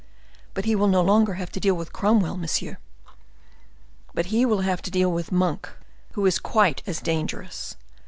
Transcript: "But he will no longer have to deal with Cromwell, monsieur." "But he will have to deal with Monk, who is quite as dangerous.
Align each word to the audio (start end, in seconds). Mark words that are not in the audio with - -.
"But 0.55 0.65
he 0.65 0.73
will 0.75 0.87
no 0.87 1.03
longer 1.03 1.35
have 1.35 1.51
to 1.51 1.59
deal 1.59 1.75
with 1.75 1.93
Cromwell, 1.93 2.35
monsieur." 2.35 2.79
"But 4.15 4.25
he 4.33 4.47
will 4.47 4.61
have 4.61 4.81
to 4.81 4.89
deal 4.89 5.11
with 5.11 5.31
Monk, 5.31 5.69
who 6.13 6.25
is 6.25 6.39
quite 6.39 6.81
as 6.87 7.01
dangerous. 7.01 7.75